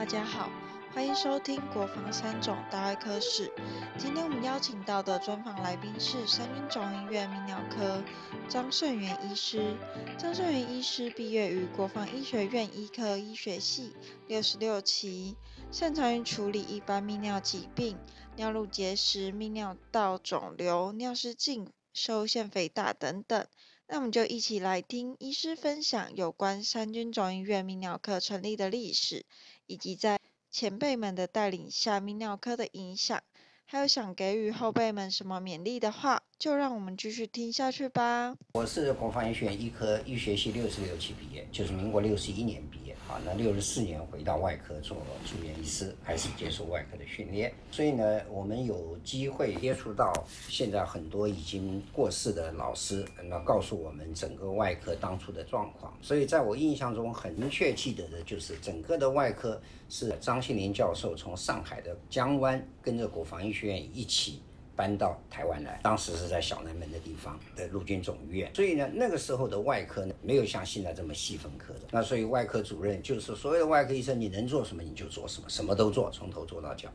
[0.00, 0.50] 大家好，
[0.94, 3.52] 欢迎收听国防三种大外科室。
[3.98, 8.02] 今天我们邀请到的专访来宾是三军总医院泌尿科
[8.48, 9.76] 张胜元医师。
[10.16, 13.92] 张胜元医师毕业于国防医学院医科医学系
[14.26, 15.36] 六十六期，
[15.70, 17.98] 擅长于处理一般泌尿疾病、
[18.36, 23.46] 尿路结石、泌尿道肿瘤、尿失禁、受腺肥大等等。
[23.86, 29.26] 那我们就一起来听医师分享有关三军总医院泌尿科成立的历史，
[29.70, 30.18] 以及在
[30.50, 33.22] 前辈们的带领下泌尿科的影响。
[33.66, 38.34] 还有想给予后辈们什么勉励的话，就让我们继续听下去吧。
[38.54, 42.79] 我是国防医学院医科医学系六十六期毕业，就是民国六十一年毕业。
[43.10, 44.96] 啊，那六十四年回到外科做
[45.26, 47.52] 住院医师，还是接受外科的训练。
[47.72, 50.12] 所以呢，我们有机会接触到
[50.48, 55.92] 现在很多已经过世的老师，那告诉我们整个外科当初的状况。
[56.00, 64.40] 所以在我印象中，很明确记得的就是整个的外科是张新林教授从上海的江湾跟着国防医学院一起。
[64.80, 71.80] 搬到台湾来，当时是在小南门的地方的陆军总医院，所以呢，那个时候的外科呢，没有像现在这么细分科的。
[71.90, 76.88] 那所以外科主任就是所有的外科医生，你能做什么你就做什么，什么都做，从头做到脚。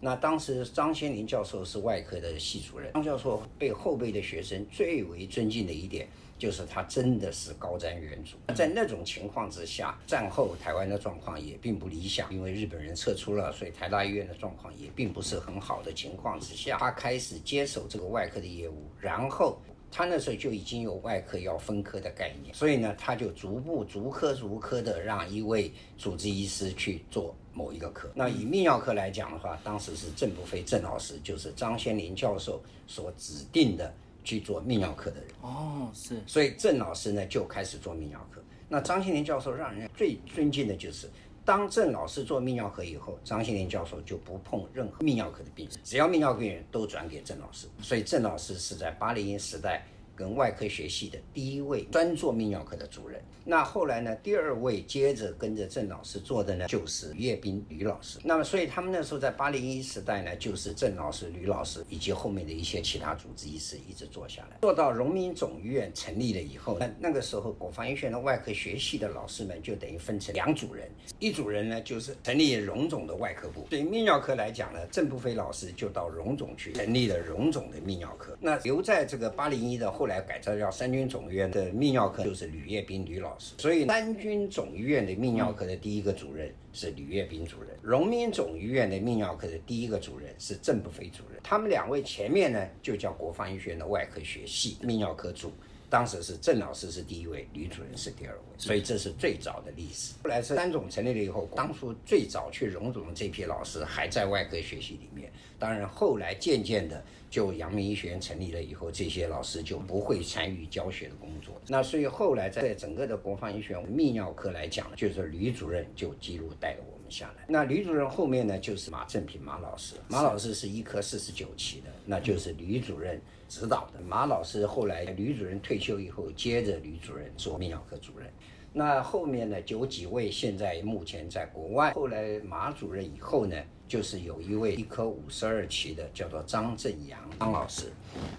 [0.00, 6.08] 那当时张先林教授是外科的系主任，张教授被后辈的学生最为尊敬的一点。
[6.38, 28.08] 就是他真的是高瞻远瞩，在那种情况之下，战后台湾的状况也并不理想，因为日本人撤出了，所以台大医院的状况也并不是很好的情况之下，他开始接手这个外科的业务，然后他那时候就已经有外科要分科的概念，所以呢，他就逐步逐科逐科的让一位主治医师去做某一个科。
[28.14, 33.92] 那以泌尿科来讲的话，当时是郑不飞郑老师，就是张先林教授所指定的。
[34.24, 38.42] 去做泌尿科的人哦，是，所以郑老师呢就开始做泌尿科。
[38.68, 41.08] 那张新林教授让人最尊敬的就是，
[41.44, 47.66] 当郑老师做泌尿科以后，张新林教授就不碰任何泌尿科的病人，只要泌尿科病人都转给郑老师。
[47.80, 49.86] 所以郑老师是在八零年时代。
[50.18, 58.18] 跟外科学系的第一位专做泌尿科的主任，那后来呢，第二位接着跟着郑老师做的呢，就是岳斌吕老师。
[58.24, 70.90] 那么，所以他们那时候在八零一时代呢，就是郑老师、吕老师以及后面的一些其他主治医师一直做下来，做到荣民总医院成立了以后，那那个时候国防医学院的外科学系的老师们就等于分成两组人，
[71.20, 78.36] 一组人呢就是成立荣总的外科部，对泌尿科来讲呢，郑步飞老师就到荣总去成立了荣总的泌尿科。
[78.40, 80.07] 那留在这个八零一的后。
[80.08, 83.54] 来改造叫三军总医院的泌尿科，就是吕业斌吕老师。
[83.58, 91.40] 所以三军总医院的泌尿科的第一个主任是吕业斌主任，荣民总医院的泌尿科的第一个主任是郑不飞主任。
[91.44, 95.52] 他们两位前面呢，就叫国防医学院的外科学系泌尿科主。
[95.90, 100.14] 当时是郑老师是第一位，吕主任是第二位，所以这是最早的历史。
[100.22, 105.32] 后来是三总成立了以后，当初最早去荣总的这批老师还在外科学习里面。
[105.58, 111.60] 当然后来渐渐的，就阳明医学院成立了以后，这些老师就不会参与教学的工作。
[111.66, 117.44] 那所以后来在整个的国防医学院泌尿科来讲，就是吕主任就记录带了我们下来。
[117.48, 123.20] 那吕主任后面呢，就是马正平马老师，马老师是医科四十九期的，那就是吕主任。
[123.48, 128.30] 指导的马老师后来吕主任退休以后，接着吕主任做泌尿科主任。
[128.74, 131.90] 那后面呢，有几位现在目前在国外。
[131.94, 133.56] 后来马主任以后呢，
[133.88, 137.90] 就是有一位医科五十二期的，叫做张正阳张老师。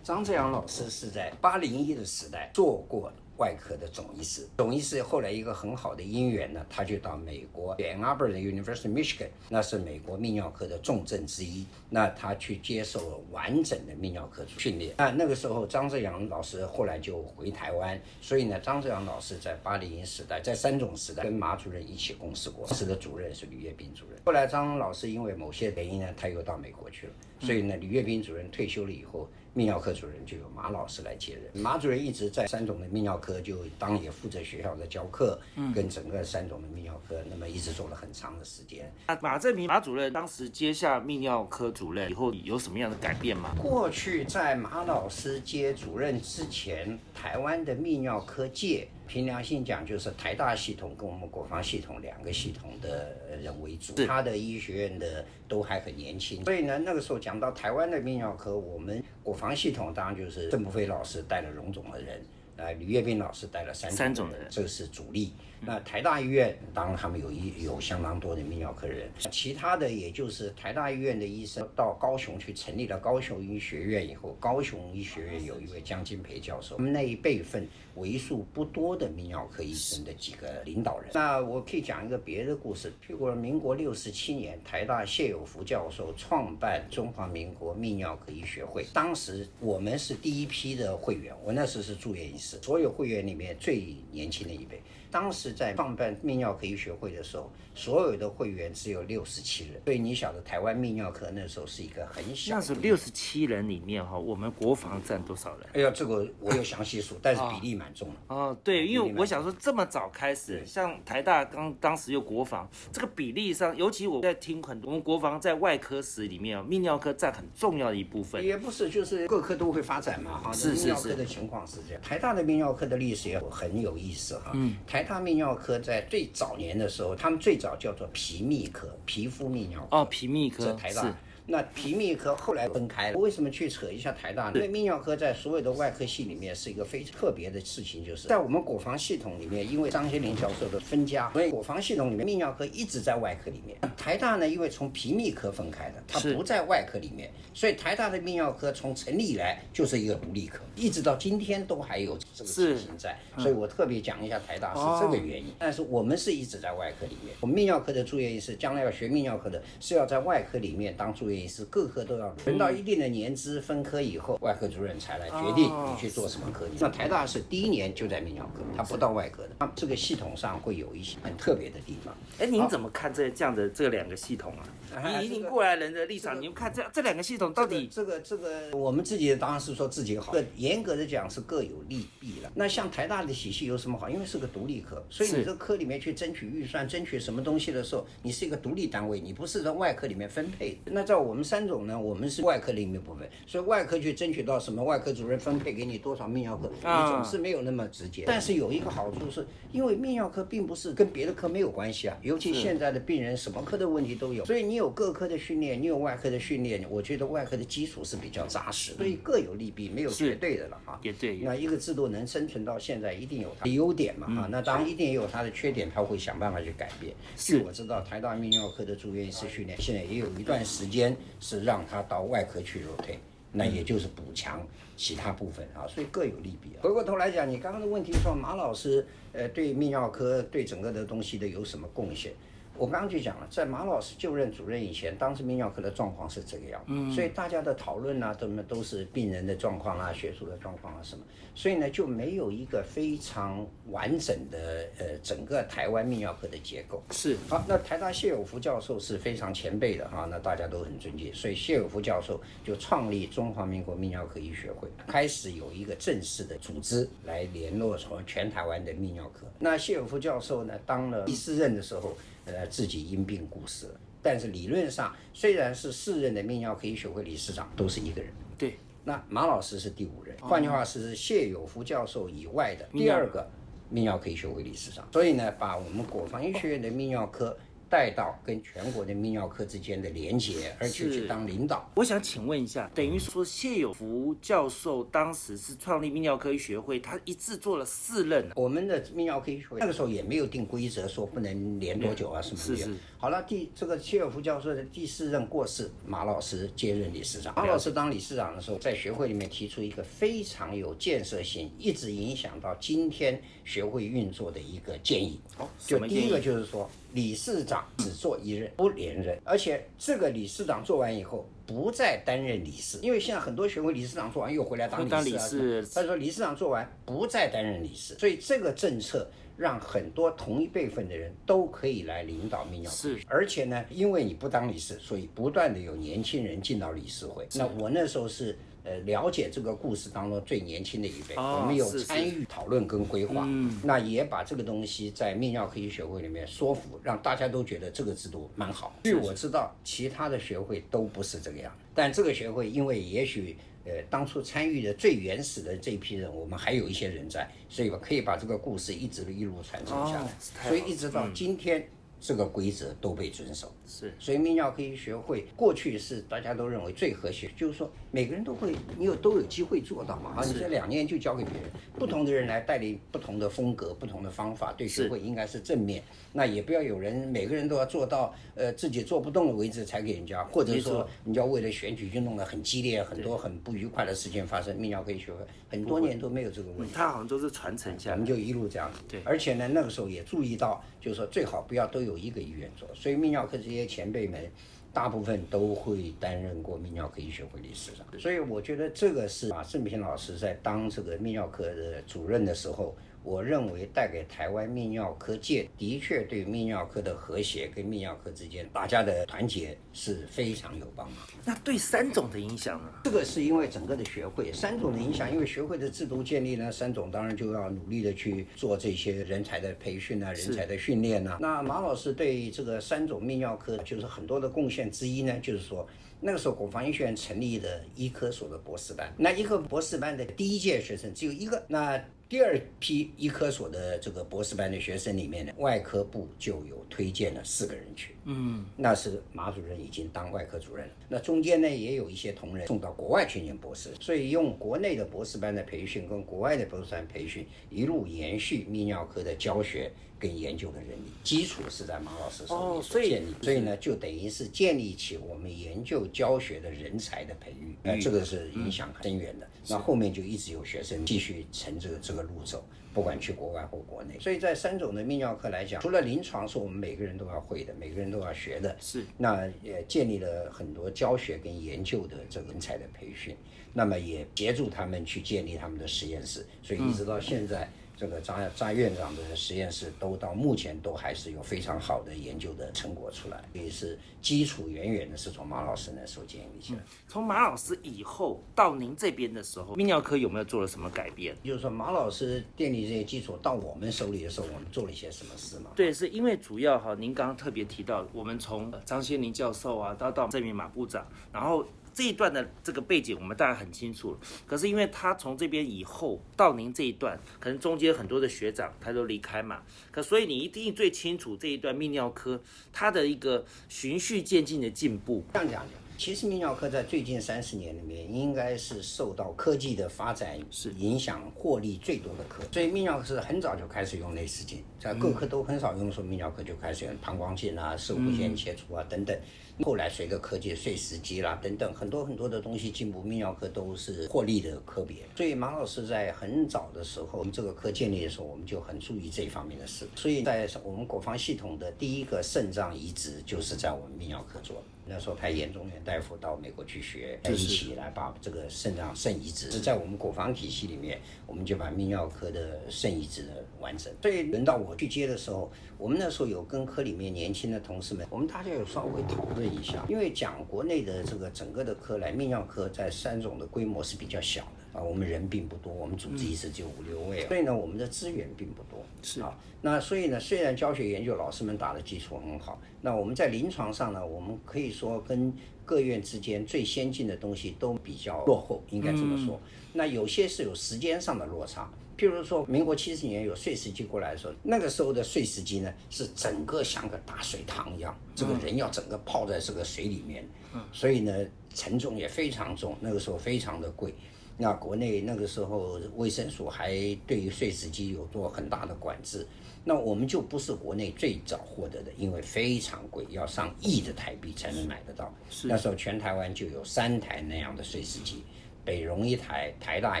[0.04, 3.10] 张正阳老师是在八零一的时代做过。
[3.38, 11.64] 外科的总医师，总医师后来一个很好的姻缘呢，他就到美国 Ann Arbor University Michigan，那是美国泌尿科的重镇之一。
[11.88, 14.94] 那他去接受了完整的泌尿科训练。
[14.98, 22.66] 那那个时候，张志阳老师后来就回台湾，所以呢，张志阳老师在八零年时代，在三种时代跟马主任一起共事过。
[22.66, 24.20] 当时的主任是吕月斌主任。
[24.26, 27.12] 后来张老师因为某些原因呢，他又到美国去了。
[27.40, 29.28] 所以呢，吕月斌主任退休了以后。
[29.54, 31.62] 泌尿科主任就由马老师来接任。
[31.62, 38.92] 马主任一直在三总的泌尿科，就当也负责学校的教课，嗯跟整个三总的泌尿科，那么一直做了很长的时间。
[39.08, 43.54] 那马正明马主任当时接下泌尿科主任以后，有什么样的改变吗？
[43.60, 48.88] 过去在马老师接主任之前，台湾的泌尿科界。
[49.08, 62.22] 凭良心讲，就是台大系统跟我们国防系统两个系统的人为主，他的医学院的都还很年轻，所以呢，那个时候讲到台湾的泌尿科，我们国防系统当然就是郑不飞老师带了荣总的人。
[62.58, 65.32] 呃，吕月斌老师带了三三种人，这个是主力。
[65.60, 77.66] 那台大医院当然他们有一有相当多的泌尿科人，其他的也就是台大医院的医生到高雄去成立了高雄医学院以后，高雄医学院有一位江金培教授，他们那一辈分
[77.96, 81.10] 为数不多的泌尿科医生的几个领导人。
[81.12, 94.80] 那我可以讲一个别的故事，譬如民国六十七年，台大谢有福教授创办中华民国泌尿科医学会，当时我们是第一批的会员，我那时是住院医是，所有会员里面最年轻的一辈。
[95.10, 102.60] 当时在创办泌尿科医学会的时候，所有的会员只有六十七人，所以你晓得台湾泌尿科那时候是一个很小的。
[102.60, 105.68] 那时候六十七人里面哈，我们国防占多少人？
[105.74, 108.34] 哎呀，这个我有详细数， 但是比例蛮重的。
[108.34, 118.44] 哦，对，因为我想说这么早开始，像台大刚当时有国防，这个比例上，尤其我在听很多，我们国防在外科室里面，泌尿科占很重要的一部分。
[118.44, 120.52] 也不是，就是各科都会发展嘛，哈。
[120.52, 120.82] 是是是。
[120.82, 124.50] 泌尿科的情况是这样，台大的泌尿科的历史也很有意思哈。
[124.54, 124.76] 嗯。
[124.84, 129.96] 台大泌尿科在最早年的时候，他们最早叫做皮泌科，皮肤泌尿科。
[129.98, 130.64] 哦，皮密科。
[130.64, 131.14] 是台大。
[131.50, 134.52] 那皮泌科后来分开了，为什么去扯一下台大呢？
[134.56, 143.78] 因为泌尿科在所有的外科系里面是一个非常特别的事情，就是在我们国防系统里面，因为张先林教授的分家，所以国防系统里面泌尿科一直在外科里面。
[143.96, 153.18] 台大呢，因为从皮泌科分开的，它不在外科里面，所以台大的泌尿科从成立以来就是一个独立科，一直到今天都还有这个情形在。
[153.38, 155.54] 所以我特别讲一下台大是这个原因。
[155.58, 162.34] 但是我们是一直在外科里面，我们泌尿科的住院医师将来要学泌尿科的，是要在外科里面当住院医师，各科都要。
[162.46, 166.66] 轮到一定的年资分科以后，外科主任才来决定你去做什么科。
[166.78, 169.50] 那台大是第一年就在泌尿科，他不到外科的。
[169.58, 172.14] 他这个系统上会有一些很特别的地方。
[172.38, 175.20] 哎，您怎么看这这样的这两个系统啊？
[175.20, 180.34] 以一名过来人的立场，你们看这这两个系统到底这个这个，我们自己当然是说自己好。
[180.56, 182.50] 严格的讲是各有利弊了。
[182.54, 184.08] 那像台大的体系有什么好？
[184.08, 190.78] 因为是个独立科，所以你这个科里面去争取预算、争取什么东西的时候，你是一个独立单位，你不是在外科里面分配。
[190.84, 191.98] 那在我们三种呢？
[191.98, 198.24] 我们是外科领域部分，所以外科去争取到什么外科主任分配给你多少泌尿科，你总是没有那么直接。
[198.26, 210.98] 但是有一个好处是，因为泌尿科并不是跟别的科没有关系啊，尤其现在的病人什么科的问题都有，所以你有各科的训练，你有外科的训练，我觉得外科的基础是比较扎实，所以各有利弊，没有绝对的了哈。
[211.02, 211.36] 也对。
[211.38, 214.48] 那一个制度能生存到现在，一定有它的优点嘛哈。
[214.50, 217.14] 那当然一定也有它的缺点，他会想办法去改变。
[217.36, 221.07] 据我知道，台大泌尿科的住院医师训练，现在也有一段时间
[221.40, 222.84] 是让他到外科去。
[222.98, 223.18] OK，
[223.52, 224.66] 那也就是补强
[224.96, 226.70] 其他部分啊，所以各有利弊。
[226.80, 232.32] 回过头来讲，你刚刚的问题说马老师，呃，对泌尿科对整个的东西的有什么贡献？
[232.78, 241.24] 我刚刚就讲了，在马老师就任主任以前，当时泌尿科的状况是这个样，嗯，所以大家的讨论啊，怎么都是病人的状况啊，学术的状况啊什么，
[241.56, 247.02] 所以呢就没有一个非常完整的呃整个台湾泌尿科的结构。
[247.10, 259.46] 是，好，那台大谢有福教授是非常前辈的哈，那大家都很尊敬，所以谢有福教授就创立中华民国泌尿科医学会，开始有一个正式的组织来联络从全台湾的泌尿科。
[259.58, 262.16] 那谢有福教授呢，当了第四任的时候。
[262.54, 263.86] 呃，自己因病故世。
[264.22, 268.32] 但是理论上，虽然是四任的泌尿科医学会理事长都是一个人。
[268.56, 268.76] 对。
[269.04, 273.48] 那马老师是第五任，换句话是谢有福教授以外的第二个
[273.90, 275.08] 泌尿科医学会理事长。
[275.12, 277.56] 所以呢，把我们国防医学院的泌尿科。
[277.88, 281.90] 带到跟全国的泌尿科之间的连接，而且去当领导。
[281.94, 288.48] 我想请问一下，等于说谢有福教授当时是创立泌尿科医学会，他一次做了四任。
[288.54, 292.76] 我们的泌尿科医学会那个时候也没有定规则，说不能连多久啊什么的。
[292.76, 292.94] 是是。
[293.20, 297.52] 好了，第这个切尔夫教授的第四任过世，马老师接任理事长。
[297.56, 305.40] 马老师当理事长的时候，在学会里面提出一个非常有建设性，一直影响到今天学会运作的一个建议。
[305.58, 306.88] 哦，就第一个就是说。
[307.14, 315.88] 理事长只做一任，不连任，而且这个理事长做完以后不再担任理事，因为现在很多学会理事长做完又回来当理事啊。
[315.94, 319.26] 他说理事长做完不再担任理事，所以这个政策
[319.58, 323.08] 让很多同一辈分的人都可以来领导泌尿科。
[323.26, 327.46] 而且呢，因为你不当理事，所以不断的有年轻人进到理事会。
[327.56, 328.56] 那我那时候是。
[328.84, 333.46] 呃，了解这个故事当中最年轻的一辈，我们有参与讨论跟规划，
[333.82, 338.94] 那也把这个东西在泌尿科医学会里面说服，让大家都觉得这个制度蛮好。
[339.04, 343.54] 据我知道，其他的学会都不是这个样，但这个学会因为也许
[343.84, 350.30] 呃当初参与的最原始的这批人，我们还有一些人在，所以可以把这个故事一直一路传承下来，
[350.68, 351.88] 所以一直到今天。
[352.20, 353.72] 这个规则都被遵守。
[353.86, 360.34] 是，所以泌尿科医学会过去是大家都认为最和谐，就是说每个人都会，你有都有机会做到嘛。
[360.36, 366.02] 啊，你这两年就交给别人，不同的人来带领不同的风格、不同的方法，对学会应该是正面。
[366.32, 374.76] 那也不要有人每个人都要做到，呃，自己做不动了为止才给人家，或者说你要为了选举就弄得很激烈，很多很不愉快的事情发生。
[374.76, 375.38] 泌尿科医学会
[375.70, 378.90] 很多年都没有这个问题，他好像都是传承下来，我们就一路这样。
[379.08, 384.48] 对，而且呢，那个时候也注意到，就是说最好不要都有一个医院做，所以泌尿科这些前辈们。
[384.90, 392.96] 大部分都会担任过泌尿科医学会理事长，所以我觉得这个是啊，郑平老师在当这个泌尿科的主任的时候。
[393.28, 401.18] 我认为带给台湾泌尿科界的确对泌尿科的和谐跟泌尿科之间大家的团结是非常有帮忙。
[401.44, 402.90] 那对三种的影响呢？
[403.04, 411.36] 这个是因为整个的学会三种的影响，因为学会的制度建立呢，三种当然就要努力的去做这些人才的培训啊，人才的训练啊。
[411.38, 415.86] 那马老师对这个三种泌尿科就是很多的贡献之一呢，就是说
[416.18, 422.02] 那个时候国防医学院成立的医科所的博士班，那医科博士班的第一届学生只有一个，那。
[422.28, 428.16] 第二批医科所的这个博士班的学生里面呢，外科部就有推荐了四个人去。
[428.24, 430.92] 嗯，那是马主任已经当外科主任了。
[431.08, 439.90] 那中间呢，也有一些同仁送到国外去念博士，所以用国内的博士班的培训跟国外的博士班培训一路延续泌尿科的教学。
[440.18, 449.46] 跟研究的人力基础是在马老师手里建立，所以呢，就等于是建立起我们研究教学的人才的培育，那这个是影响深远的。
[449.68, 454.18] 那后面就一直有学生继续乘这个这个路走，不管去国外或国内。
[454.18, 463.36] 所以在三种的泌尿科来讲，除了临床是我们每个人都要会的，每个人都要学的，是那也建立了很多教学跟研究的这个人才的培训，
[463.74, 467.70] 那么也协助他们去建立他们的实验室，所以一直到现在。
[467.98, 476.80] 这个张张院长的实验室都到目前都还是有非常好的研究的成果出来，也是基础远远的是从马老师那时候建立起来。
[477.08, 481.36] 从马老师以后到您这边的时候，泌尿科有没有做了什么改变？
[481.42, 485.72] 就是说马老师建立这些基础到我们手里的时候，我们做了一些什么事吗？
[485.74, 491.66] 对，是因为主要哈，您刚刚特别提到，我们从张先林教授啊，到到这名马部长，然后。
[491.98, 502.40] 这一段的这个背景我们大概很清楚了，可是因为他从这边以后到您这一段，可能中间很多的学长他都离开嘛，可所以你一定最清楚这一段泌尿科
[502.72, 505.24] 它的一个循序渐进的进步。
[505.32, 505.66] 这样讲，
[505.98, 519.18] 其实泌尿科在最近三十年里面，应该是受到科技的发展是影响获利最多的科，所以泌尿科是很早就开始用内视镜，在各科都很少用的时候，泌尿科就开始用膀胱镜啊、射护线切除啊等等。
[519.64, 524.98] 后来随着科技碎石机啦等等很多很多的东西进步，泌尿科都是获利的科别。
[525.16, 529.84] 所以马老师在很早的时候，我们这个科建立的时候，我们就很注意这一方面的事。
[529.96, 534.62] 所以在我们国防系统的第一个肾脏移植就是在我们泌尿科做的。
[534.88, 539.50] 那时候派严中元大夫到美国去学，一起来把这个肾脏肾移植。
[539.50, 543.92] 是在我们国防体系里面，我们就把泌尿科的肾移植的完成。
[544.00, 558.84] 所以轮到我去接的时候，我们那时候有跟科里面年轻的同事们，我们大家有稍微讨论一下，因为讲国内的这个整个的科来泌尿科在三种的规模是比较小的啊，我们人并不多，我们主治医师只有五六位，所以呢，我们的资源并不多。
[559.02, 565.32] 是啊，那所以呢，虽然教学研究老师们打的基础很好，那我们在临床上呢，我们可以说跟
[565.64, 569.40] 各院之间最先进的东西都比较落后，应该这么说。
[569.72, 581.12] 那有些是有时间上的落差，譬如说民国七十年有碎石机过来的时候，那个时候的碎石机呢是整个像个大水塘一样，这个人要整个泡在这个水里面，嗯所以呢
[581.54, 583.94] 沉重也非常重，那个时候非常的贵。
[584.40, 586.70] 那国内那个时候卫生署还
[587.08, 589.26] 对于碎石机有做很大的管制，
[589.64, 595.12] 那我们就不是国内最早获得的，因为非常贵，要上亿的台币才能买得到。
[595.42, 598.22] 那时候全台湾就有三台那样的碎石机，
[598.64, 600.00] 北荣一台，台大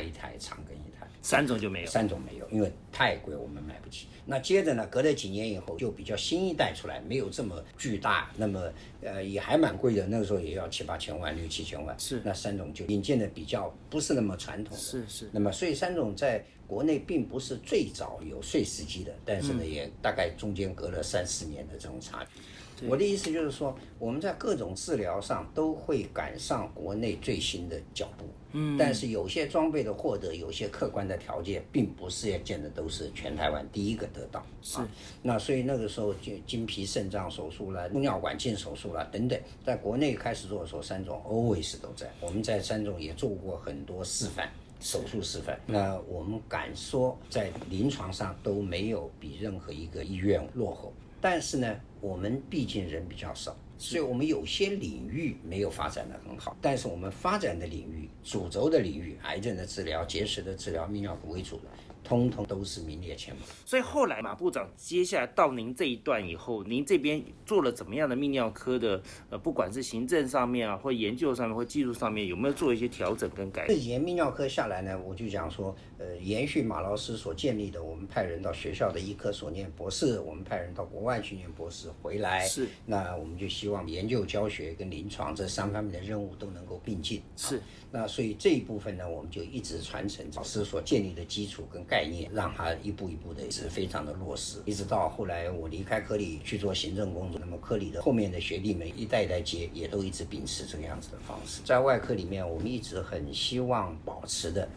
[0.00, 0.87] 一台，长庚一台。
[1.28, 4.06] 三种就没有，三种没有，因为太贵，我们买不起。
[4.24, 11.94] 那接着呢，隔了几年以后，就比较新一代出来，没有这么巨大，那么呃也还蛮贵的，那个时候也要七八千万，六七千万。
[11.98, 14.74] 是，那三种就引进的比较不是那么传统。
[14.74, 15.28] 是是。
[15.30, 22.40] 那么所以三种在国内并不是最早有碎石机的，但是呢，也大概中间隔了三四年的这种差距。
[22.86, 28.24] 我的意思就是说，我们在各种治疗上都会赶上国内最新的脚步。
[28.52, 34.42] 嗯，但是有些装备的获得，有些客观的条件，并不是要见的都是全台湾第一个得到。
[34.62, 34.78] 是，
[35.22, 42.10] 那所以那个时候就经皮肾脏手术啦、输尿管镜手术啦等等，在国内开始做的时候，三种 always 都在。
[42.20, 45.60] 我们在三种也做过很多示范手术示范。
[45.66, 50.90] 那我们敢说，在临床上都没有比任何一个医院落后。
[51.20, 61.64] 但是呢，我们毕竟人比较少，所以我们有些领域没有发展的很好，但是我们发展的领域、主轴的领域，癌症的治疗、结石的治疗、泌尿科为主的。
[62.08, 63.42] 通通都是名列前茅。
[63.66, 73.66] 所以后来马部长接下来到您这一段以后，您这边做了怎么样的泌尿科的呃，不管是行政上面啊，或研究上面，或技术上面，有没有做一些调整跟改？
[73.68, 87.20] 这几年泌尿科下来呢，我就讲说，呃，延续马老师所建立的，我们派人到学校的医科所念博士，我们派人到国外去念博士，回来是，那我们就希望研究、教学跟临床这三方面的任务都能够并进。
[87.36, 87.60] 是。
[87.90, 101.62] 那所以这一部分呢，我们就一直传承老师所建立的基础跟概念，让他一步一步的是非常的落实，一直到后来我离开科里去做行政工作，那么科里的后面的学弟们一代一代接，也都一直秉持这个样子的方式。
[101.64, 104.68] 在外科里面，我们一直很希望保持的，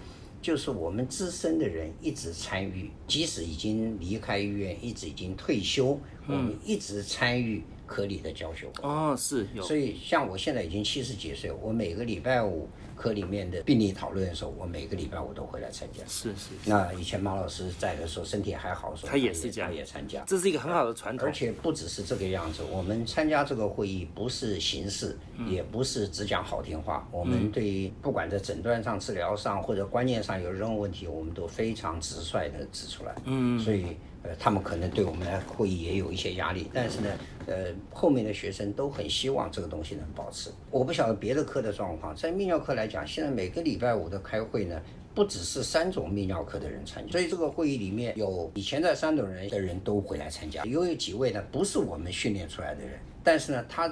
[0.42, 8.68] 就是我们资深的人一直参与，即使已经离开医院，一直已经退休，我们一直参与科里的教学。
[8.82, 9.62] 哦，是有。
[9.64, 12.68] 所以像我现在已经七十几岁，我每个礼拜五。
[13.02, 16.04] 科里面的病例讨论的时候，我每个礼拜我都会来参加。
[16.08, 16.52] 是是。
[16.66, 20.24] 那以前马老师在的时候，身体还好的时候，他也是这样，也参加。
[20.28, 21.28] 这是一个很好的传统。
[21.28, 25.18] 而且不只是这个样子，我们参加这个会议不是形式，
[25.48, 27.08] 也不是只讲好听话。
[27.12, 33.16] 我们对于不管在诊断上、治疗上或者观念上有任何问题，我们都非常直率的指出来。
[33.26, 33.60] 嗯。
[33.60, 33.98] 所以。
[34.24, 37.10] 呃，他们可能对我们的会议也有一些压力，但是呢，
[37.48, 40.52] 呃，后面的学生都很希望这个东西能保持。
[40.70, 44.80] 我不晓得别的科的状况，在泌尿科来讲，现在每个礼拜五的开会呢，
[45.16, 53.92] 不只是三种泌尿科的人参加，所以这个会议里面有以前在三种人的人都回来参加，有几位呢不是我们训练出来的人，但是呢，他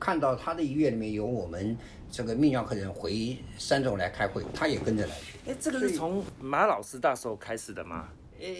[0.00, 1.76] 看到他的医院里面有我们
[2.10, 5.38] 这个泌尿科的人回三种来开会，他也跟着来去。
[5.50, 8.08] 哎，这个是从马老师那时候开始的吗？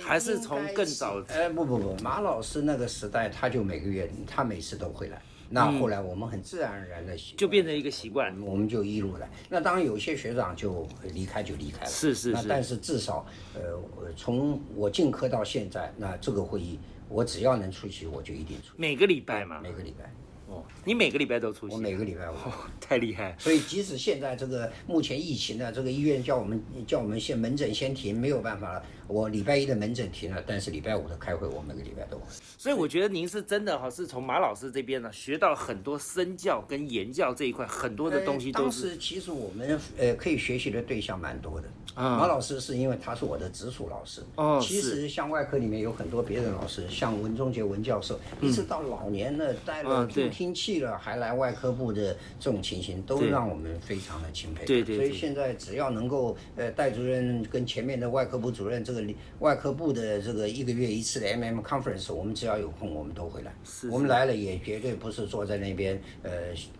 [0.02, 1.22] 还是从更早？
[1.28, 5.20] 哎，不不不，马老师那个时代，他就每个月，他每次都会来。
[5.48, 9.30] 那后来我们很自然而然的就变成一个习惯，我们就一路来。
[9.48, 11.86] 那当然有些学长就离开就离开了。
[11.88, 12.48] 是是是。
[12.48, 13.80] 但是至少，呃，
[14.16, 16.78] 从我进科到现在，那这个会议，
[17.08, 18.74] 我只要能出席，我就一定出。
[18.76, 19.60] 每个礼拜嘛。
[19.60, 20.12] 每个礼拜。
[20.48, 21.74] 哦，你每个礼拜都出席？
[21.74, 22.36] 我每个礼拜我
[22.80, 23.34] 太厉害。
[23.38, 28.84] 所以即使现在这个目前疫情呢，这个医院叫我们叫我们先门诊先停，没有办法了。
[29.08, 32.24] 我礼拜一的门诊停了，但是礼拜五的开会我每个礼拜都会。
[32.58, 38.52] 所以我觉得您是真的哈，是从马老师这边呢学到很多身教跟言教这一块很多的东西。
[38.52, 41.68] 当时其实我们呃可以学习的对象蛮多的。
[41.96, 44.20] 马老师是因为他是我的直属老师。
[44.34, 54.66] 哦，其实像外科里面有很多别的老师，像文忠杰文教授，一直到老年了带了助听器了还来外科部的这种情形，都让我们非常的钦佩。
[54.66, 54.96] 对对。
[54.96, 59.02] 所以现在只要能够呃戴主任跟前面的外科部主任这个
[59.38, 63.54] 外科部的这个一个月一次的 MM conference，我们只要有空我们都会来。
[63.64, 63.88] 是。
[63.88, 66.30] 我们来了也绝对不是坐在那边呃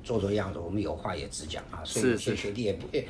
[0.05, 1.81] 做做样子，我们有话也直讲啊。
[1.85, 3.09] 所以有些学弟也被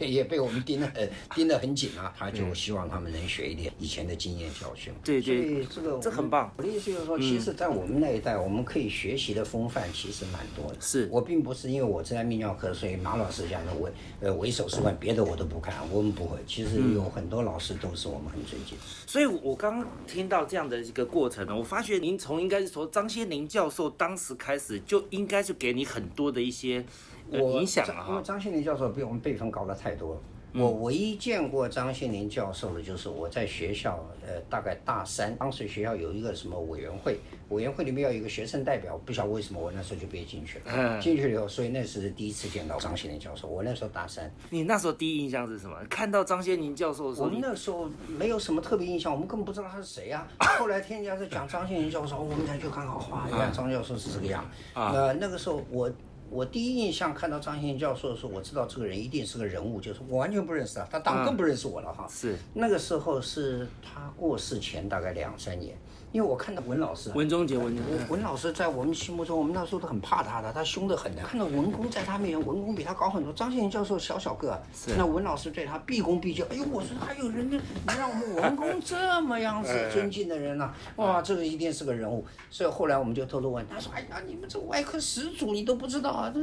[0.00, 0.77] 也被我们盯。
[1.34, 4.92] 盯得很紧啊，他就希望他们能学一点以前的经验教训。
[5.04, 6.52] 对对，这个这很棒。
[6.56, 10.76] 我的意思就是说，其实，在我们那一代，我们可以学习的风范其实蛮多的。
[10.80, 15.74] 是我并不是因为我在泌尿科，所以马老师讲的我呃为首是万，别的我都不看。
[15.90, 18.76] 我们不会，其实有很多老师都是我们很尊敬。
[19.06, 26.84] 所以我刚刚听到这样的一个过程呢，我发觉您从应该是从张先林教授当时开始，就应该是给你很多的一些
[27.32, 28.06] 影响啊。
[28.08, 30.20] 因为张先林教授比我们辈分高了太多了。
[30.58, 37.16] 我唯一见过张先林教授的，就是我在学校，呃，大概大三，当时学校有一个什么委员会，
[37.50, 41.00] 委员会里面要有一个学生代表，不晓得为什么我那时候就被进去了。
[41.00, 43.46] 进去以后，所以那是第一次见到张先林教授。
[43.46, 44.28] 我那时候大三。
[44.50, 45.76] 你那时候第一印象是什么？
[45.88, 50.26] 看到张先林教授的时候，我们那时候没有什么特别印象，我们根本不知道他是谁呀。
[50.58, 54.44] 后来听人家在讲张先林教授，我们才去看好，哇，原来张教授是这个样。
[54.74, 55.88] 呃，那个时候我。
[56.30, 62.06] 我第一印象看到张先教授的时候，我知道这个人一定是个人物，就是我完全不认识他，他当更不认识我了哈。
[62.10, 65.76] 是那个时候是他过世前大概两三年。
[66.10, 67.76] 因为我看到文老师，文忠杰文，
[68.08, 71.22] 文老师在我们心目中，我们那时候都很怕他的，他凶得很的。
[71.22, 73.32] 看到文工在他面前，文工比他高很多。
[73.32, 74.58] 张先教授小小个，
[74.96, 76.44] 那文老师对他毕恭毕敬。
[76.50, 77.60] 哎呦，我说还有人能，
[77.96, 80.72] 让我们文工这么样子 尊敬的人呢？
[80.96, 82.24] 哇，这个一定是个人物。
[82.50, 86.40] 所以后来我们就偷偷问他说：“哎呀，你们这外科始祖你都不知道啊？”这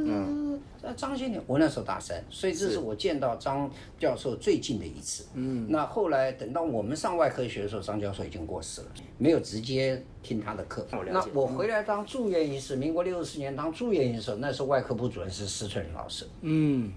[0.80, 5.26] 这张先我那时候大三，所以这是我见到张教授最近的一次。
[5.34, 8.86] 嗯，那后来等到我们上外科学的时候，张教授已经过世了，
[9.18, 10.86] 没有直接听他的课。
[11.10, 16.26] 那我回来当住院医师，民国六十年当住院医师，那时候外科部主任是施春仁老师。
[16.42, 16.92] 嗯，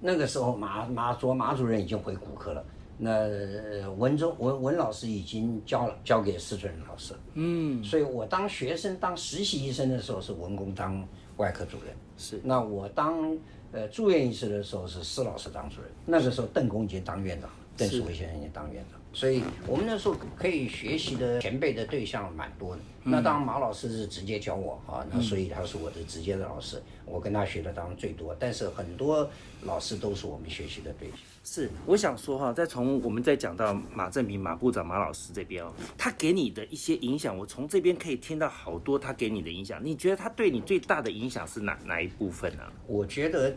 [0.00, 2.64] 那个时候马马卓马主任已经回骨科了。
[2.96, 7.12] 那呃文中文文老师已经教了，交给施春仁老师。
[7.34, 11.04] 嗯，所以我当学生当实习医生的时候是文工当
[11.38, 12.40] 外科主任，是。
[12.44, 13.36] 那我当
[13.72, 22.82] 呃住院医师的时候是施老师当主任，那个时候邓公已经当院长，邓树维先生已经当院长，所以我们那时候可以学习的前辈的对象蛮多的。
[23.06, 29.28] 那当然马老师是直接教我啊，那所以他是我的直接的老师，我跟他学的当然最多，但是很多
[29.62, 31.18] 老师都是我们学习的对象。
[31.44, 39.78] 是，我想说哈，再从我们再讲到马正平马部长马老师这边哦，他给你的一些影响，我从这边可以听到好多他给你的影响。
[39.84, 42.62] 你觉得他对你最大的影响是哪哪一部分呢？
[42.86, 43.54] 我觉得，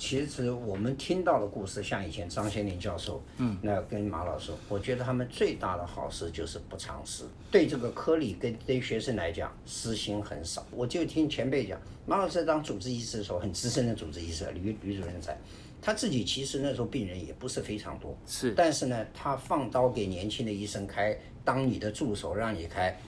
[0.00, 10.66] 其实我们听到的故事，像以前张先林教授，嗯，那跟马老师，我觉得他们最大的好事就是不藏私，对这个科里跟对学生来讲，私心很少。
[10.70, 15.38] 我就听前辈讲，马老师当主治医师的时候，很资深的主治医师，吕吕主任在。
[15.82, 22.98] 他自己其实那时候病人也不是非常多，是，但是呢，他放刀给年轻的医生开，当你的助手让你开，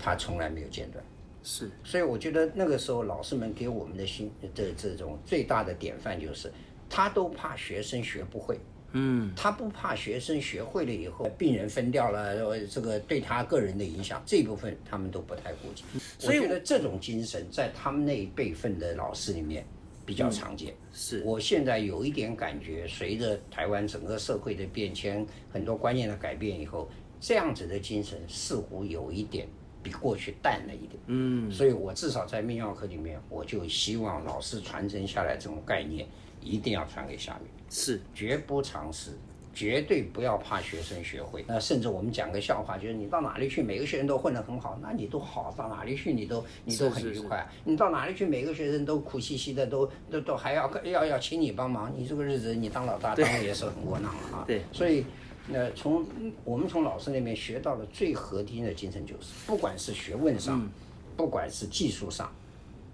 [0.00, 1.04] 他从来没有间断。
[1.42, 6.52] 是，所以我觉得那个时候老师们给我们的心的这种最大的典范就是，
[6.88, 8.58] 他都怕学生学不会，
[8.92, 15.84] 嗯，他不怕学生学会了以后病人分掉了，呃这个对他个人的影响这一部分他们都不太顾及。
[16.18, 19.64] 所以我觉得这种精神在他们那一辈分的老师里面
[20.04, 20.74] 比较常见。
[20.92, 29.46] 是，我现在有一点感觉，随着台湾整个社会的变迁，很多观念的改变以后，这样子的精神似乎有一点
[29.82, 31.00] 比过去淡了一点。
[31.06, 36.06] 嗯，所以我至少在泌尿科里面，我就希望老师传承下来这种概念，
[36.40, 39.12] 一定要传给下面，是，绝不尝试。
[39.52, 41.44] 绝对不要怕学生学会。
[41.48, 47.44] 那甚至我们讲个笑话，就是你到哪里去，每个学生都混得很好，那你都好，到哪里去你都你都很是是愉快。
[47.64, 54.44] 你到哪里去，每个学生都苦兮兮的，都都都还要要要请你帮忙，你这个日子你当老大当然也是很窝囊了啊。
[54.46, 55.04] 对所以。
[55.52, 56.06] 那从
[56.44, 60.68] 我们从老师那边学到的最核心的精神就是，不管是学问上，
[61.16, 62.32] 不管是技术上，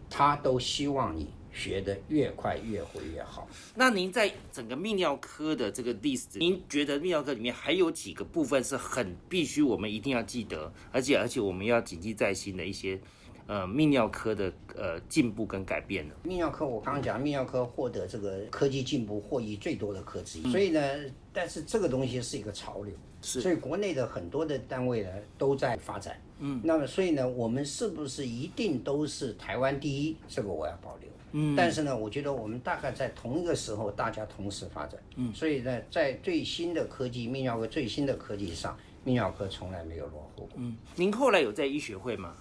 [0.08, 3.48] 他都希望你学得越快越会越好。
[3.74, 12.98] 那您在整个泌尿科的这个历史，您觉得泌尿科里面还有几个部分是很必须我们一定要记得，而且而且我们要谨记在心的一些
[13.46, 16.14] 呃泌尿科的呃进步跟改变呢？
[16.24, 20.80] 泌尿科我刚刚讲，泌尿科获得这个科技进步获益最多的科之一，所以呢，
[21.36, 30.16] 但是这个东西是一个潮流，是所以国内的很多的单位呢都在发展，嗯，那么所以呢，我们是不是一定都是台湾第一？
[30.26, 31.10] 这个我要保留。
[31.32, 40.48] 嗯，但是呢，我觉得我们大概在同一个时候，大家同时发展，嗯，所以呢，在最新的科技，泌尿科最新的科技上，泌尿科从来没有落后过。
[40.54, 42.34] 嗯，您后来有在医学会吗？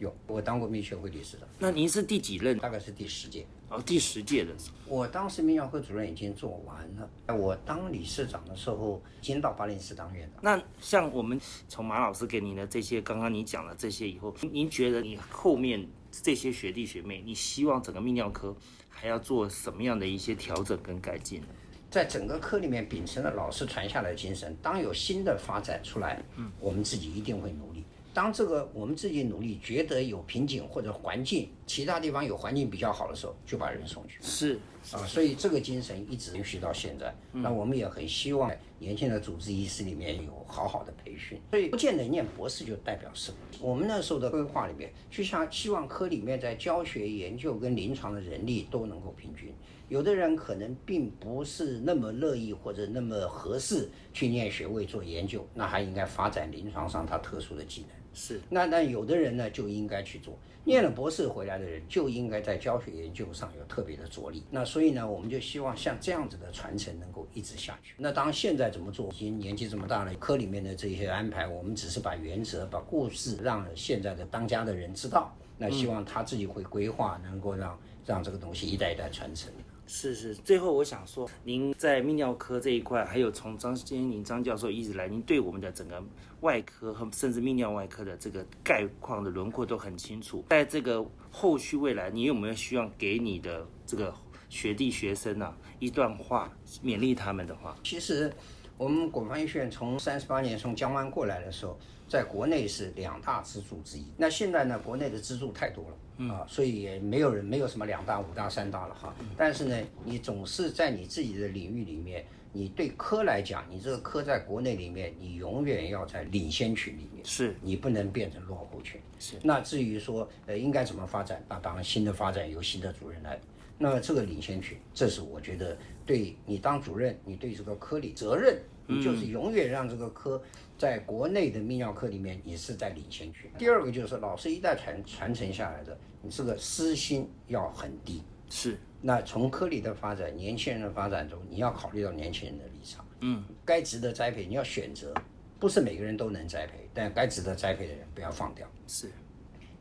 [0.00, 2.58] 有，我当过泌学会理事长，那您是第几任？
[2.58, 3.46] 大概是第十届。
[3.68, 4.50] 哦，第十届的。
[4.86, 10.40] 我当时泌尿会主任已经做完了，我当理事长的时候，已经到巴林市当院长。
[10.42, 18.56] 那像我们从马老师给您的这些，刚刚你讲的这些以后，您您觉得你后面这些学弟学妹，你希望整个泌尿科
[18.88, 21.46] 还要做什么样的一些调整跟改进呢？
[21.90, 27.84] 在整个科里面秉承了老师传下来的精神，当有新的发展出来，嗯，我们自己一定会努力。
[28.12, 34.18] 当这个我们自己努力觉得有瓶颈或者环境，其他地方有环境比较好的时候，就把人送去。
[34.20, 34.58] 是
[34.92, 37.14] 啊，所以这个精神一直延续到现在。
[37.32, 43.36] 那我们也很希望年轻的主治医师里面有好好的培训，所以不见得念博士就代表什么。
[43.60, 49.54] 我们那时候的规划里面，就像希望科里面在教学、研究跟临床的人力都能够平均。
[49.88, 57.90] 有的人可能并不是那么乐意或者那么合适去念学位做研究，那还应该发展临床上他特殊的技能。
[58.12, 64.42] 是，那那有的人呢就应该去做，念了博士回来的人就应该在教学研究上有特别的着力。
[64.50, 67.94] 那所以呢，我们就希望像这样子的传承能够一直下去。
[67.96, 75.32] 那当然现在怎么做，已经年纪这么大了，科里面的这些安排，我们只是把原则、把故事让现在的当家的人知道。
[75.56, 79.52] 那希望他自己会规划，能够让让这个东西一代一代传承。
[79.92, 86.00] 是是，最后我想说，您在泌尿科这一块，还有从张先林张教授一直来，您对我们的整个
[86.42, 90.44] 外科和甚至泌尿外科的这个概况的轮廓都很清楚。
[90.48, 94.14] 在这个后续未来，你有没有希望给你的这个
[94.48, 96.52] 学弟学生啊一段话，
[96.84, 97.76] 勉励他们的话？
[97.82, 98.32] 其实
[98.78, 101.76] 我们国防医学院从三十八年从江湾过来的时候，
[102.08, 104.06] 在国内是两大支柱之一。
[104.16, 105.96] 那现在呢，国内的支柱太多了。
[106.28, 109.14] 啊，所以也没有人没有什么两大、五大、三大了哈。
[109.36, 119.00] 但是呢，你总是在你自己的领域里面，你对科来讲，你这个科在国内里面，你永远要在领先群里面，是你不能变成落后群。
[119.18, 119.36] 是。
[119.42, 123.38] 那至于说呃应该怎么发展，那当然新的发展由新的主任来
[123.78, 130.42] 那这个领先群，这是我觉得对你当主任，你对这个科里责任，你就是永远让这个科
[130.80, 133.50] 在国内的泌尿科里面，你是在领先区。
[133.58, 138.22] 第二个就是老师一代传传承下来的，你这个私心要很低。
[138.48, 138.78] 是。
[139.02, 143.04] 那从科里的发展，年轻人的发展中，你要考虑到年轻人的立场。
[143.20, 143.44] 嗯。
[143.62, 145.12] 该值得栽培，你要选择，
[145.58, 148.66] 不是每个人都能栽培，但该值得栽培的人不要放掉。
[148.86, 149.10] 是。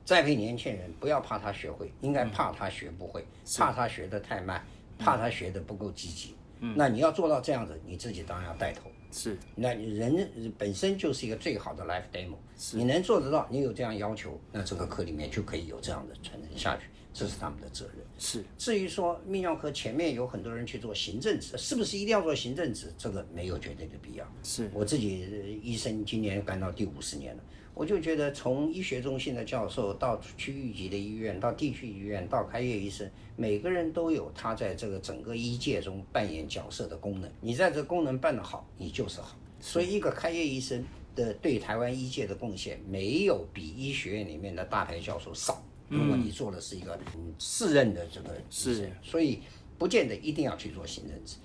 [0.03, 3.25] 栽培年轻人，不要怕他学会，应该怕他学不会，
[3.57, 4.61] 怕他学得太慢，
[4.97, 6.35] 怕他学得不够积极。
[6.59, 8.91] 嗯，那你要做到这样子，你自己当然要带头。
[9.11, 12.35] 是，那你人本身就是一个最好的 life demo，
[12.73, 18.05] 你能做得到，你有这样要求，那这个课里面就可以有这样的传承下去，这是他们的责任。
[18.17, 22.93] 是，至于说泌尿科前面有很多人去做行政职，是不是一定要做行政职？
[22.97, 24.25] 这个没有绝对的必要。
[24.43, 27.43] 是我自己医生，今年干到第五十年了。
[27.79, 37.31] 我就觉得，从医学中心的教授到区域级的医院，到地区医院，到开业医生，每个人都有他在这个整个医界中扮演角色的功能。
[37.39, 39.39] 你在这功能办得好，你就是好。
[39.61, 40.83] 所以，一个开业医生
[41.15, 45.63] 的对台湾医界的贡献，没有比医学院里面的大牌教授少。
[45.87, 46.99] 如果你做的是一个
[47.39, 49.39] 四任的这个医生，所以
[49.77, 51.37] 不见得一定要去做行政职。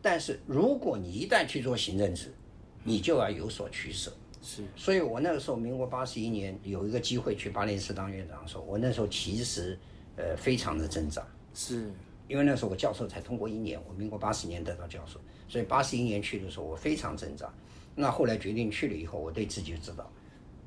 [0.00, 2.32] 但是，如果你一旦去做行政职，
[2.84, 4.12] 你就要有所取舍。
[4.42, 9.78] 是，所以我那个时候，民国八十一年有一个机会去巴黎市当院长的时候，我那时候其实，
[10.16, 11.24] 呃，非常的挣扎。
[11.54, 11.88] 是，
[12.26, 17.48] 因为那时候我教授才通过一年，我民国八十年得到教授，所以八十一年去的时候我非常挣扎。
[17.94, 20.10] 那后来决定去了以后，我对自己就知道，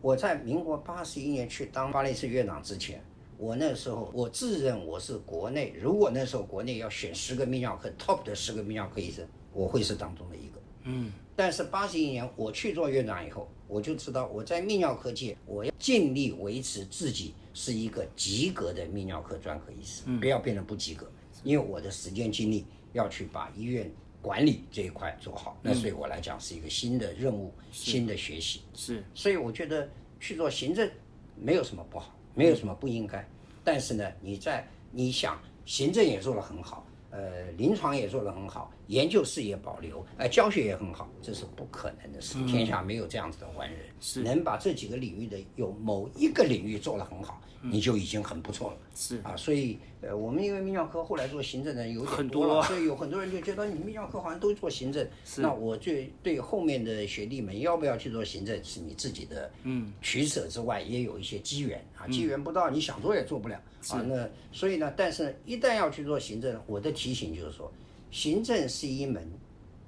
[0.02, 3.04] 我在民国八十一年去当巴黎市院长之前，
[3.38, 10.62] 我那时候我自认我是国内，如果那时候国内要选十个泌尿科 top 的十个泌尿科医生，我会是当中的一个。
[10.86, 11.12] 嗯。
[11.36, 21.12] 但是八十一年我去做院长以后，我就知道我在泌尿科界，我要尽力维持自己是一个及格的泌尿科专科医师，不要变得不及格。
[21.44, 28.62] 因为我的时间精力要去把医院管理这一块做好，那对我来讲是一个新的任务、新的学习。
[28.74, 30.90] 是，所以我觉得去做行政
[31.36, 33.28] 没有什么不好，没有什么不应该。
[33.64, 36.85] 但是呢，你在你想行政也做得很好。
[37.16, 42.38] 呃，临床也做得很好，研究事业保留，呃，教学也很好，这是不可能的事。
[42.46, 48.78] 天下没有这样子的完人，是能把这几个领域的有某一个领域做得很好，你就已经很不错了。
[48.96, 49.18] 是。
[49.24, 55.08] 啊，所以呃，我们因为泌尿科后来做行政的有点多了，所以有很多人就觉得你泌尿科好像都做行政。
[55.38, 59.92] 那我最对后面的学弟们要不要去做行政，是你自己的嗯。
[60.02, 61.84] 取舍之外，也有一些机缘。
[61.98, 63.56] 啊，机缘不到，你想做也做不了。
[63.90, 67.72] 啊，那所以呢，但是一旦要去做行政，我的提醒就是说，
[68.12, 69.28] 行政是一门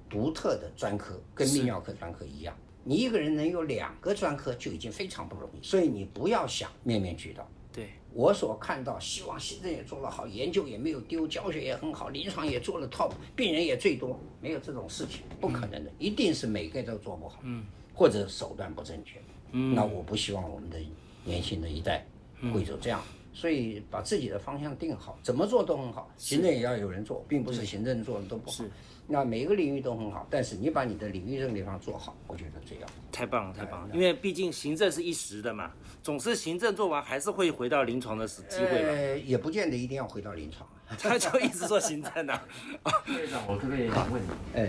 [0.08, 7.48] 独特的专科，跟泌尿科专科一样，你一个人能有两个专科就已经非常不容易，所以你不要想面面俱到。
[8.12, 19.20] 对我所看到，希望行政也做得好，研究也没有丢，教学也很好，临床也做了 top，病人也最多，没有这种事情，不可能的，一定是每个都做不好，嗯，或者手段不正确，
[19.52, 20.78] 嗯，那我不希望我们的
[21.24, 22.04] 年轻的一代
[22.52, 23.00] 会走这样。
[23.34, 26.10] 所以把自己的方向定好，怎么做都很好。
[26.16, 28.64] 行政也要有人做，并不是行政做的都不好。
[29.10, 32.86] 那每个领域都很好，但是你把你的领域这个地方做好，我觉得最要。
[33.10, 33.94] 太棒了，太棒了！
[33.94, 38.88] 因为毕竟行政是一时的嘛，总是行政做完还是会回到临床的时机会吧？
[38.90, 40.68] 呃，也不见得一定要回到临床，
[40.98, 42.38] 他就一直做行政呢。
[43.08, 44.22] 院长，我特别想问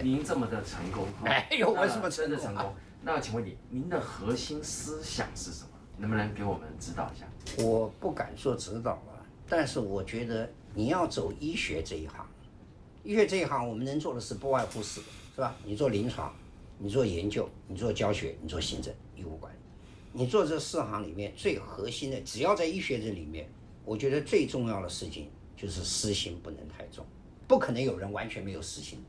[0.04, 2.74] 你，您这么的成功，哎呦，我什么真的成功？
[3.04, 5.70] 那请问你，您的核心思想是什么？
[5.98, 7.26] 能不能给我们指导一下？
[7.62, 12.26] 我不敢说指导了，但是我觉得你要走医学这一行，
[13.04, 15.56] 医学这一行我们能做的是不外乎四个，是吧？
[15.64, 16.34] 你做临床，
[16.78, 19.58] 你做研究，你做教学，你做行政、医务管理。
[20.12, 23.48] 你做这四行里面最核心的，只要在医学这里面，
[23.86, 27.06] 我觉得最重要的事情就是私心不能太重。
[27.48, 29.00] 不可能有人完全没有私心，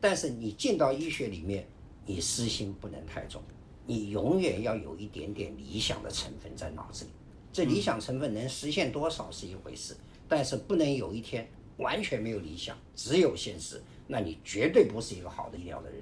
[0.00, 1.66] 但是你进到医学里面，
[2.06, 3.42] 你私心不能太重。
[3.84, 7.10] 你永远要有一点点理想的成分在脑子里，
[7.52, 9.96] 这理想成分能实现多少是一回事，
[10.28, 15.98] 但是不能有一天完全没有理想，只有现实，那你绝对不是一个好的医疗的人。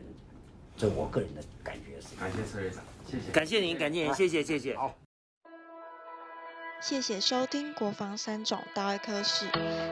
[0.77, 2.15] 这我个人的感觉是。
[2.15, 3.33] 感谢车院长，谢谢。
[3.33, 4.77] 感谢您，感谢您，谢谢，谢谢。
[4.77, 4.95] 好，
[6.81, 9.47] 谢谢收听国防三种大外科室，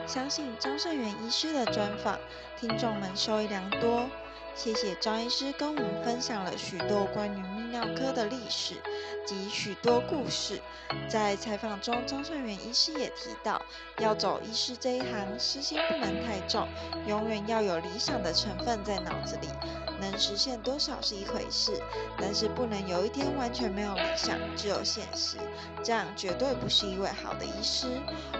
[0.06, 2.18] 相信张胜元医师的专访，
[2.60, 4.08] 听众们受益良多。
[4.56, 7.36] 谢谢张医师跟我们分享了许多关于。
[7.56, 8.74] 泌尿科的历史
[9.26, 10.60] 及许多故事。
[11.08, 13.60] 在采访中，张顺元医师也提到，
[13.98, 16.66] 要走医师这一行，私心不能太重，
[17.06, 19.48] 永远要有理想的成分在脑子里。
[20.00, 21.80] 能实现多少是一回事，
[22.18, 25.36] 但是不能有一天完全没有理想，只有现实，
[25.82, 27.88] 这样绝对不是一位好的医师。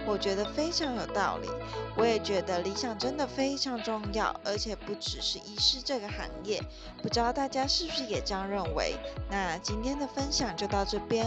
[0.07, 1.49] 我觉得非常有道理，
[1.97, 6.63] 我也觉得理想真的非常重要，而且不只是医师这个行业。
[7.03, 8.95] 不知道大家是不是也这样认为？
[9.31, 11.27] 那今天的分享就到这边，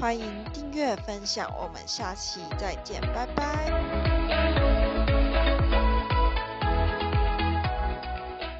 [0.00, 4.17] 欢迎订阅分享，我们下期再见，拜拜。